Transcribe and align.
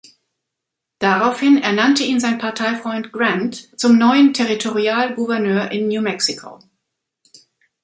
Daraufhin 0.97 1.59
ernannte 1.61 2.01
ihn 2.03 2.19
sein 2.19 2.39
Parteifreund 2.39 3.11
Grant 3.11 3.69
zum 3.79 3.99
neuen 3.99 4.33
Territorialgouverneur 4.33 5.69
in 5.69 5.89
New 5.89 6.01
Mexico. 6.01 6.59